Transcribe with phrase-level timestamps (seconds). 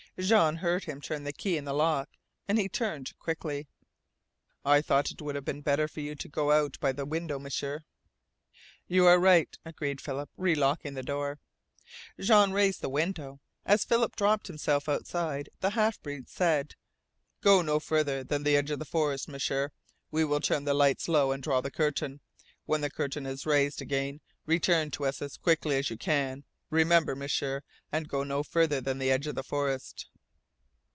[0.19, 2.09] Jean heard him turn the key in the lock,
[2.45, 3.65] and he turned quickly.
[4.65, 7.39] "I have thought it would be better for you to go out by the window,
[7.39, 7.85] M'sieur."
[8.89, 11.39] "You are right," agreed Philip, relocking the door.
[12.19, 13.39] Jean raised the window.
[13.65, 16.75] As Philip dropped himself outside the half breed said:
[17.39, 19.71] "Go no farther than the edge of the forest, M'sieur.
[20.11, 22.19] We will turn the light low and draw the curtain.
[22.65, 26.43] When the curtain is raised again return to us as quickly as you can.
[26.69, 30.07] Remember, M'sieur and go no farther than the edge of the forest."